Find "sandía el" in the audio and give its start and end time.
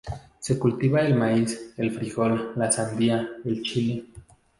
2.71-3.61